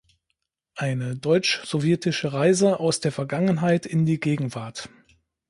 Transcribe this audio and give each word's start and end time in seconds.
Eine 0.73 1.15
deutsch-sowjetische 1.15 2.33
Reise 2.33 2.79
aus 2.79 3.01
der 3.01 3.11
Vergangenheit 3.11 3.85
in 3.85 4.07
die 4.07 4.19
Gegenwart". 4.19 4.89